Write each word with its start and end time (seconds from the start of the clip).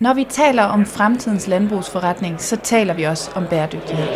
Når 0.00 0.14
vi 0.14 0.24
taler 0.24 0.62
om 0.62 0.86
fremtidens 0.86 1.46
landbrugsforretning, 1.46 2.40
så 2.40 2.56
taler 2.56 2.94
vi 2.94 3.02
også 3.04 3.30
om 3.34 3.46
bæredygtighed. 3.50 4.06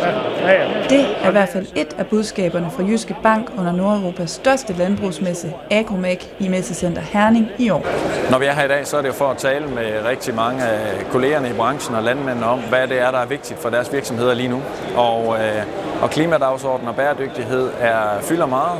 Det 0.89 1.05
er 1.23 1.29
i 1.29 1.31
hvert 1.31 1.49
fald 1.49 1.67
et 1.75 1.95
af 1.97 2.07
budskaberne 2.07 2.71
fra 2.71 2.83
Jyske 2.83 3.15
Bank 3.23 3.51
under 3.57 3.71
Nordeuropas 3.71 4.31
største 4.31 4.73
landbrugsmesse, 4.73 5.53
Agromec, 5.71 6.25
i 6.39 6.47
Messecenter 6.47 7.01
Herning 7.01 7.47
i 7.59 7.69
år. 7.69 7.85
Når 8.31 8.39
vi 8.39 8.45
er 8.45 8.53
her 8.53 8.63
i 8.63 8.67
dag, 8.67 8.87
så 8.87 8.97
er 8.97 9.01
det 9.01 9.07
jo 9.07 9.13
for 9.13 9.27
at 9.27 9.37
tale 9.37 9.67
med 9.67 10.05
rigtig 10.05 10.35
mange 10.35 10.63
af 10.63 11.05
kollegerne 11.11 11.49
i 11.49 11.53
branchen 11.53 11.95
og 11.95 12.03
landmændene 12.03 12.45
om, 12.45 12.59
hvad 12.59 12.87
det 12.87 12.99
er, 12.99 13.11
der 13.11 13.19
er 13.19 13.25
vigtigt 13.25 13.59
for 13.59 13.69
deres 13.69 13.93
virksomheder 13.93 14.33
lige 14.33 14.49
nu. 14.49 14.61
Og, 14.95 15.35
øh, 15.35 15.63
og 16.01 16.09
klimadagsordenen 16.09 16.89
og 16.89 16.95
bæredygtighed 16.95 17.69
er, 17.79 18.21
fylder 18.21 18.45
meget, 18.45 18.79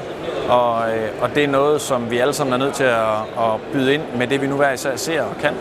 og, 0.49 0.97
øh, 0.97 1.09
og 1.21 1.35
det 1.35 1.43
er 1.43 1.47
noget, 1.47 1.81
som 1.81 2.11
vi 2.11 2.17
alle 2.17 2.33
sammen 2.33 2.53
er 2.53 2.57
nødt 2.57 2.73
til 2.73 2.83
at, 2.83 3.17
at 3.37 3.61
byde 3.73 3.93
ind 3.93 4.03
med 4.17 4.27
det, 4.27 4.41
vi 4.41 4.47
nu 4.47 4.55
hver 4.55 4.71
især 4.71 4.95
ser 4.95 5.21
og 5.21 5.37
kan. 5.41 5.53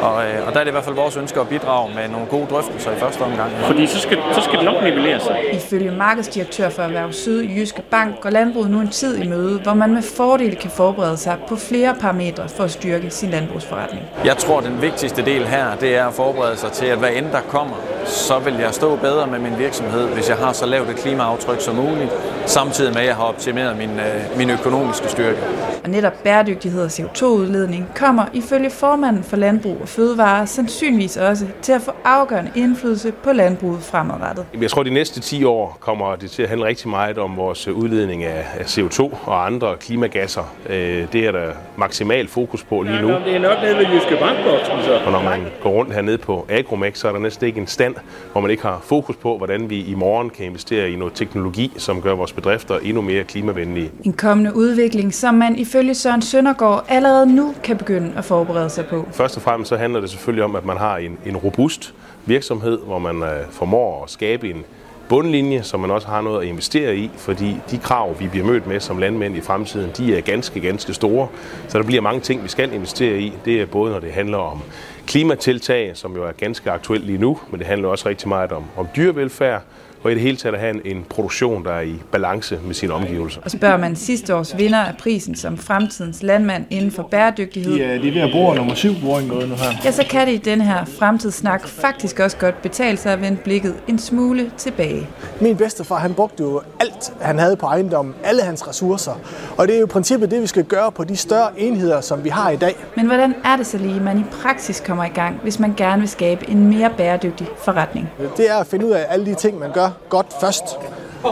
Og, 0.00 0.24
øh, 0.24 0.46
og 0.46 0.52
der 0.52 0.60
er 0.60 0.64
det 0.64 0.70
i 0.70 0.72
hvert 0.72 0.84
fald 0.84 0.96
vores 0.96 1.16
ønske 1.16 1.40
at 1.40 1.48
bidrage 1.48 1.94
med 1.94 2.08
nogle 2.08 2.26
gode 2.26 2.46
drøftelser 2.50 2.90
i 2.90 2.96
første 2.96 3.20
omgang. 3.20 3.50
Fordi 3.52 3.86
så 3.86 3.98
skal, 3.98 4.18
så 4.32 4.40
skal 4.40 4.56
det 4.58 4.64
nok 4.64 4.82
nivellere 4.82 5.20
sig. 5.20 5.36
Ifølge 5.52 5.90
markedsdirektør 5.90 6.68
for 6.68 6.82
Erhverv 6.82 7.12
Syd 7.12 7.42
i 7.42 7.58
Jyske 7.58 7.82
Bank 7.90 8.20
går 8.20 8.30
landbruget 8.30 8.70
nu 8.70 8.80
en 8.80 8.88
tid 8.88 9.22
i 9.22 9.28
møde, 9.28 9.60
hvor 9.62 9.74
man 9.74 9.94
med 9.94 10.02
fordel 10.02 10.56
kan 10.56 10.70
forberede 10.70 11.16
sig 11.16 11.36
på 11.48 11.56
flere 11.56 11.94
parametre 12.00 12.48
for 12.48 12.64
at 12.64 12.70
styrke 12.70 13.10
sin 13.10 13.30
landbrugsforretning. 13.30 14.02
Jeg 14.24 14.36
tror, 14.36 14.60
den 14.60 14.82
vigtigste 14.82 15.24
del 15.24 15.46
her, 15.46 15.76
det 15.80 15.96
er 15.96 16.06
at 16.06 16.14
forberede 16.14 16.56
sig 16.56 16.72
til, 16.72 16.86
at 16.86 16.98
hvad 16.98 17.10
end 17.12 17.26
der 17.32 17.40
kommer, 17.40 17.76
så 18.04 18.38
vil 18.38 18.54
jeg 18.54 18.74
stå 18.74 18.96
bedre 18.96 19.26
med 19.26 19.38
min 19.38 19.58
virksomhed, 19.58 20.08
hvis 20.08 20.28
jeg 20.28 20.36
har 20.36 20.52
så 20.52 20.66
lavt 20.66 20.90
et 20.90 20.96
klimaaftryk 20.96 21.60
som 21.60 21.74
muligt, 21.74 22.10
samtidig 22.46 22.92
med, 22.92 23.00
at 23.00 23.06
jeg 23.06 23.16
har 23.16 23.24
optimeret 23.24 23.76
min, 23.76 23.90
øh, 23.90 24.38
min 24.38 24.50
økonomiske 24.50 25.08
styrke. 25.08 25.38
Og 25.84 25.90
netop 25.90 26.12
bæredygtighed 26.24 26.82
og 26.82 26.90
CO2-udledning 26.90 27.86
kommer 27.94 28.24
ifølge 28.32 28.70
formanden 28.70 29.24
for 29.24 29.36
Landbrug 29.36 29.81
og 29.82 29.88
Fødevare 29.88 30.46
sandsynligvis 30.46 31.16
også 31.16 31.46
til 31.62 31.72
at 31.72 31.82
få 31.82 31.90
afgørende 32.04 32.50
indflydelse 32.54 33.12
på 33.12 33.32
landbruget 33.32 33.82
fremadrettet. 33.82 34.46
Jeg 34.60 34.70
tror, 34.70 34.80
at 34.80 34.86
de 34.86 34.94
næste 34.94 35.20
10 35.20 35.44
år 35.44 35.76
kommer 35.80 36.16
det 36.16 36.30
til 36.30 36.42
at 36.42 36.48
handle 36.48 36.66
rigtig 36.66 36.88
meget 36.88 37.18
om 37.18 37.36
vores 37.36 37.68
udledning 37.68 38.24
af 38.24 38.44
CO2 38.60 39.00
og 39.24 39.46
andre 39.46 39.76
klimagasser. 39.80 40.54
Øh, 40.68 41.06
det 41.12 41.26
er 41.26 41.32
der 41.32 41.52
maksimal 41.76 42.28
fokus 42.28 42.64
på 42.64 42.82
lige 42.82 43.02
nu. 43.02 43.08
Ja, 43.08 43.18
det 43.24 43.34
er 43.34 43.38
nok 43.38 43.58
nede 43.62 43.76
ved 43.76 43.86
Jyske 43.86 44.16
Bank, 44.20 44.38
så. 44.84 45.00
Og 45.06 45.12
når 45.12 45.22
man 45.22 45.40
går 45.62 45.70
rundt 45.70 45.94
hernede 45.94 46.18
på 46.18 46.46
Agromec, 46.50 46.98
så 46.98 47.08
er 47.08 47.12
der 47.12 47.18
næsten 47.18 47.46
ikke 47.46 47.60
en 47.60 47.66
stand, 47.66 47.94
hvor 48.32 48.40
man 48.40 48.50
ikke 48.50 48.62
har 48.62 48.80
fokus 48.84 49.16
på, 49.16 49.36
hvordan 49.38 49.70
vi 49.70 49.84
i 49.84 49.94
morgen 49.94 50.30
kan 50.30 50.46
investere 50.46 50.90
i 50.90 50.96
noget 50.96 51.14
teknologi, 51.14 51.72
som 51.76 52.02
gør 52.02 52.14
vores 52.14 52.32
bedrifter 52.32 52.78
endnu 52.78 53.02
mere 53.02 53.24
klimavenlige. 53.24 53.90
En 54.04 54.12
kommende 54.12 54.56
udvikling, 54.56 55.14
som 55.14 55.34
man 55.34 55.56
ifølge 55.56 55.94
Søren 55.94 56.22
Søndergaard 56.22 56.84
allerede 56.88 57.34
nu 57.34 57.54
kan 57.64 57.76
begynde 57.76 58.12
at 58.16 58.24
forberede 58.24 58.70
sig 58.70 58.86
på. 58.86 59.08
Først 59.12 59.36
og 59.36 59.42
fremmest 59.42 59.71
så 59.72 59.76
handler 59.76 60.00
det 60.00 60.10
selvfølgelig 60.10 60.44
om, 60.44 60.56
at 60.56 60.64
man 60.64 60.76
har 60.76 60.96
en, 60.96 61.18
en 61.26 61.36
robust 61.36 61.94
virksomhed, 62.26 62.78
hvor 62.78 62.98
man 62.98 63.22
øh, 63.22 63.50
formår 63.50 64.04
at 64.04 64.10
skabe 64.10 64.50
en 64.50 64.64
bundlinje, 65.08 65.62
som 65.62 65.80
man 65.80 65.90
også 65.90 66.08
har 66.08 66.20
noget 66.20 66.42
at 66.42 66.48
investere 66.48 66.96
i, 66.96 67.10
fordi 67.16 67.56
de 67.70 67.78
krav, 67.78 68.20
vi 68.20 68.28
bliver 68.28 68.46
mødt 68.46 68.66
med 68.66 68.80
som 68.80 68.98
landmænd 68.98 69.36
i 69.36 69.40
fremtiden, 69.40 69.90
de 69.96 70.16
er 70.16 70.20
ganske, 70.20 70.60
ganske 70.60 70.94
store. 70.94 71.28
Så 71.68 71.78
der 71.78 71.84
bliver 71.84 72.02
mange 72.02 72.20
ting, 72.20 72.42
vi 72.42 72.48
skal 72.48 72.72
investere 72.72 73.18
i. 73.18 73.32
Det 73.44 73.60
er 73.60 73.66
både, 73.66 73.92
når 73.92 74.00
det 74.00 74.12
handler 74.12 74.38
om 74.38 74.62
klimatiltag, 75.06 75.90
som 75.94 76.14
jo 76.16 76.24
er 76.24 76.32
ganske 76.32 76.70
aktuelt 76.70 77.04
lige 77.04 77.18
nu, 77.18 77.38
men 77.50 77.58
det 77.58 77.66
handler 77.66 77.88
også 77.88 78.08
rigtig 78.08 78.28
meget 78.28 78.52
om, 78.52 78.64
om 78.76 78.88
dyrevelfærd, 78.96 79.62
og 80.04 80.10
i 80.10 80.14
det 80.14 80.22
hele 80.22 80.36
taget 80.36 80.54
at 80.54 80.60
have 80.60 80.74
en, 80.74 80.96
en 80.96 81.04
produktion, 81.10 81.64
der 81.64 81.72
er 81.72 81.80
i 81.80 81.94
balance 82.12 82.58
med 82.64 82.74
sine 82.74 82.92
omgivelser. 82.92 83.40
Og 83.44 83.50
spørger 83.50 83.76
man 83.76 83.96
sidste 83.96 84.34
års 84.36 84.58
vinder 84.58 84.78
af 84.78 84.96
prisen 84.98 85.34
som 85.34 85.58
fremtidens 85.58 86.22
landmand 86.22 86.64
inden 86.70 86.90
for 86.90 87.02
bæredygtighed, 87.02 87.74
Ja, 87.76 87.98
de 87.98 88.08
er 88.08 88.12
ved 88.12 88.20
at 88.20 88.30
bruge 88.32 88.54
nummer 88.56 88.74
7 88.74 88.92
boring 89.04 89.28
noget 89.28 89.48
nu 89.48 89.54
her. 89.54 89.64
ja, 89.84 89.90
så 89.90 90.04
kan 90.10 90.26
det 90.26 90.32
i 90.32 90.36
den 90.36 90.60
her 90.60 90.84
fremtidssnak 90.84 91.68
faktisk 91.68 92.20
også 92.20 92.36
godt 92.36 92.62
betale 92.62 92.96
sig 92.96 93.12
at 93.12 93.20
vende 93.20 93.36
blikket 93.44 93.74
en 93.88 93.98
smule 93.98 94.50
tilbage. 94.56 95.08
Min 95.40 95.56
bedstefar, 95.56 95.96
han 95.98 96.14
brugte 96.14 96.42
jo 96.42 96.60
alt, 96.80 97.12
han 97.20 97.38
havde 97.38 97.56
på 97.56 97.66
ejendommen, 97.66 98.14
alle 98.24 98.42
hans 98.42 98.68
ressourcer. 98.68 99.12
Og 99.56 99.68
det 99.68 99.74
er 99.74 99.78
jo 99.80 99.84
i 99.86 99.88
princippet 99.88 100.30
det, 100.30 100.42
vi 100.42 100.46
skal 100.46 100.64
gøre 100.64 100.92
på 100.92 101.04
de 101.04 101.16
større 101.16 101.48
enheder, 101.60 102.00
som 102.00 102.24
vi 102.24 102.28
har 102.28 102.50
i 102.50 102.56
dag. 102.56 102.74
Men 102.96 103.06
hvordan 103.06 103.34
er 103.44 103.56
det 103.56 103.66
så 103.66 103.78
lige, 103.78 104.00
man 104.00 104.18
i 104.18 104.24
praksis 104.42 104.80
kommer 104.86 105.04
i 105.04 105.08
gang, 105.08 105.40
hvis 105.42 105.58
man 105.58 105.74
gerne 105.76 106.00
vil 106.00 106.08
skabe 106.08 106.50
en 106.50 106.68
mere 106.68 106.90
bæredygtig 106.96 107.46
forretning? 107.64 108.08
Det 108.36 108.50
er 108.50 108.54
at 108.56 108.66
finde 108.66 108.86
ud 108.86 108.90
af 108.90 109.06
alle 109.08 109.26
de 109.26 109.34
ting, 109.34 109.58
man 109.58 109.72
gør 109.72 109.91
godt 110.08 110.26
først. 110.40 110.64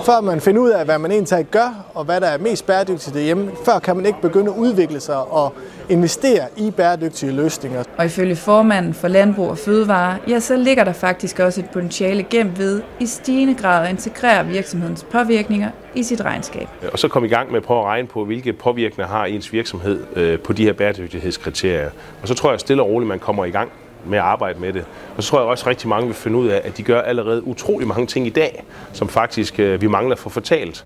Før 0.04 0.20
man 0.20 0.40
finder 0.40 0.62
ud 0.62 0.70
af, 0.70 0.84
hvad 0.84 0.98
man 0.98 1.10
egentlig 1.10 1.46
gør, 1.50 1.84
og 1.94 2.04
hvad 2.04 2.20
der 2.20 2.26
er 2.26 2.38
mest 2.38 2.66
bæredygtigt 2.66 3.14
derhjemme, 3.14 3.50
før 3.64 3.78
kan 3.78 3.96
man 3.96 4.06
ikke 4.06 4.20
begynde 4.20 4.50
at 4.50 4.56
udvikle 4.56 5.00
sig 5.00 5.16
og 5.16 5.54
investere 5.88 6.40
i 6.56 6.70
bæredygtige 6.70 7.32
løsninger. 7.32 7.84
Og 7.98 8.04
ifølge 8.04 8.36
formanden 8.36 8.94
for 8.94 9.08
Landbrug 9.08 9.50
og 9.50 9.58
Fødevare, 9.58 10.18
ja, 10.28 10.40
så 10.40 10.56
ligger 10.56 10.84
der 10.84 10.92
faktisk 10.92 11.38
også 11.38 11.60
et 11.60 11.70
potentiale 11.70 12.22
gemt 12.22 12.58
ved 12.58 12.82
i 13.00 13.06
stigende 13.06 13.54
grad 13.54 13.84
at 13.84 13.90
integrere 13.90 14.46
virksomhedens 14.46 15.06
påvirkninger 15.12 15.70
i 15.94 16.02
sit 16.02 16.20
regnskab. 16.20 16.68
Og 16.92 16.98
så 16.98 17.08
komme 17.08 17.28
i 17.28 17.30
gang 17.30 17.50
med 17.50 17.56
at 17.56 17.62
prøve 17.62 17.80
at 17.80 17.86
regne 17.86 18.08
på, 18.08 18.24
hvilke 18.24 18.52
påvirkninger 18.52 19.08
har 19.08 19.24
ens 19.24 19.52
virksomhed 19.52 20.00
øh, 20.16 20.38
på 20.38 20.52
de 20.52 20.64
her 20.64 20.72
bæredygtighedskriterier. 20.72 21.90
Og 22.22 22.28
så 22.28 22.34
tror 22.34 22.50
jeg 22.50 22.60
stille 22.60 22.82
og 22.82 22.88
roligt, 22.88 23.08
man 23.08 23.18
kommer 23.18 23.44
i 23.44 23.50
gang 23.50 23.70
med 24.06 24.18
at 24.18 24.24
arbejde 24.24 24.60
med 24.60 24.72
det. 24.72 24.84
Og 25.16 25.22
så 25.22 25.30
tror 25.30 25.38
jeg 25.38 25.48
også 25.48 25.68
rigtig 25.68 25.88
mange 25.88 26.06
vil 26.06 26.14
finde 26.14 26.38
ud 26.38 26.48
af, 26.48 26.60
at 26.64 26.76
de 26.76 26.82
gør 26.82 27.00
allerede 27.02 27.46
utrolig 27.46 27.88
mange 27.88 28.06
ting 28.06 28.26
i 28.26 28.30
dag, 28.30 28.64
som 28.92 29.08
faktisk 29.08 29.60
øh, 29.60 29.80
vi 29.80 29.86
mangler 29.86 30.14
at 30.14 30.18
få 30.18 30.28
fortalt. 30.28 30.84